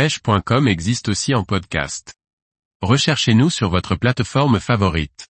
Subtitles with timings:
[0.00, 2.14] pêche.com existe aussi en podcast.
[2.80, 5.28] Recherchez-nous sur votre plateforme favorite.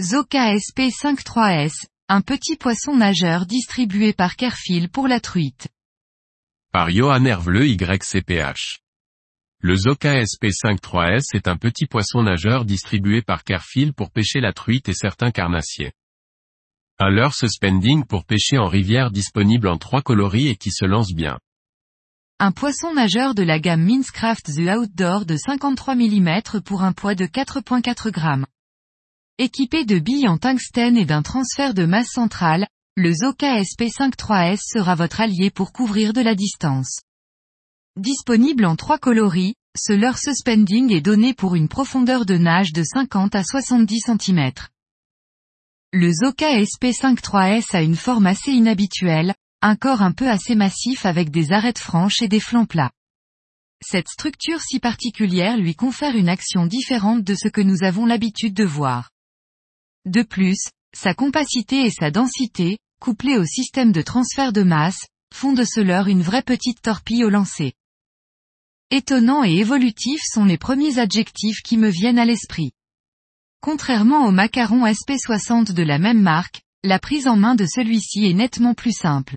[0.00, 1.72] Zoka SP53S,
[2.08, 5.66] un petit poisson nageur distribué par Kerfil pour la truite.
[6.70, 8.78] Par Johan Hervleux YCPH.
[9.62, 14.88] Le Zoka SP53S est un petit poisson nageur distribué par Kerfil pour pêcher la truite
[14.88, 15.90] et certains carnassiers.
[17.00, 21.12] Un leurre suspending pour pêcher en rivière disponible en trois coloris et qui se lance
[21.12, 21.40] bien.
[22.40, 27.16] Un poisson nageur de la gamme Mincecraft The Outdoor de 53 mm pour un poids
[27.16, 28.44] de 4.4 g.
[29.38, 34.94] Équipé de billes en tungstène et d'un transfert de masse centrale, le Zoka SP53S sera
[34.94, 37.00] votre allié pour couvrir de la distance.
[37.96, 42.84] Disponible en trois coloris, ce leurre suspending est donné pour une profondeur de nage de
[42.84, 44.52] 50 à 70 cm.
[45.92, 51.30] Le Zoka SP53S a une forme assez inhabituelle, un corps un peu assez massif avec
[51.30, 52.92] des arêtes franches et des flancs plats.
[53.84, 58.54] Cette structure si particulière lui confère une action différente de ce que nous avons l'habitude
[58.54, 59.10] de voir.
[60.04, 60.58] De plus,
[60.96, 65.80] sa compacité et sa densité, couplées au système de transfert de masse, font de ce
[65.80, 67.72] leurre une vraie petite torpille au lancer.
[68.90, 72.72] Étonnant et évolutif sont les premiers adjectifs qui me viennent à l'esprit.
[73.60, 78.34] Contrairement au macaron SP60 de la même marque, la prise en main de celui-ci est
[78.34, 79.36] nettement plus simple.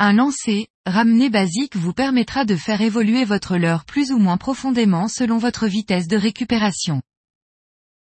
[0.00, 5.08] Un lancer, ramené basique vous permettra de faire évoluer votre leurre plus ou moins profondément
[5.08, 7.02] selon votre vitesse de récupération.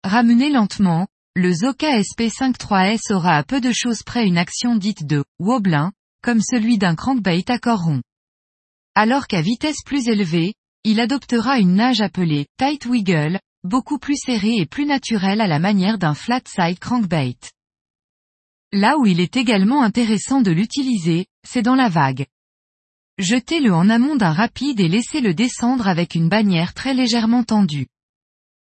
[0.04, 5.24] Ramené lentement, le Zoka SP53S aura à peu de choses près une action dite de
[5.40, 8.02] wobblin, comme celui d'un crankbait à corps rond.
[8.94, 14.58] Alors qu'à vitesse plus élevée, il adoptera une nage appelée tight wiggle, beaucoup plus serrée
[14.58, 17.38] et plus naturelle à la manière d'un flat side crankbait.
[18.72, 22.28] Là où il est également intéressant de l'utiliser, c'est dans la vague.
[23.18, 27.88] Jetez-le en amont d'un rapide et laissez-le descendre avec une bannière très légèrement tendue.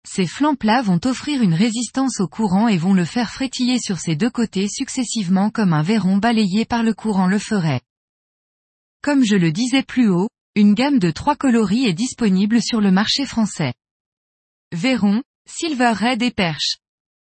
[0.08, 3.98] Ces flancs plats vont offrir une résistance au courant et vont le faire frétiller sur
[3.98, 7.80] ses deux côtés successivement comme un verron balayé par le courant le ferait.
[9.02, 12.92] Comme je le disais plus haut, une gamme de trois coloris est disponible sur le
[12.92, 13.74] marché français.
[14.72, 16.76] Véron, Silver Red et Perche.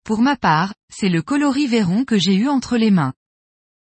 [0.05, 3.15] Pour ma part, c'est le coloris Véron que j'ai eu entre les mains.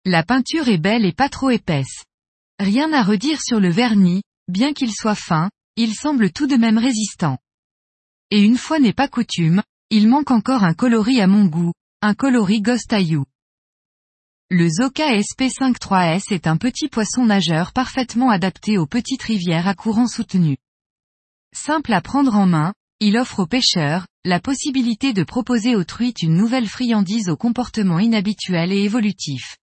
[0.06, 2.06] La peinture est belle et pas trop épaisse.
[2.58, 6.80] Rien à redire sur le vernis, bien qu'il soit fin, il semble tout de même
[6.80, 7.38] résistant.
[8.32, 9.62] Et une fois n'est pas coutume,
[9.92, 13.26] il manque encore un coloris à mon goût, un coloris Ghost You.
[14.50, 20.08] Le Zoka SP53S est un petit poisson nageur parfaitement adapté aux petites rivières à courant
[20.08, 20.58] soutenu.
[21.54, 26.24] Simple à prendre en main, il offre aux pêcheurs, la possibilité de proposer aux truites
[26.24, 29.58] une nouvelle friandise au comportement inhabituel et évolutif.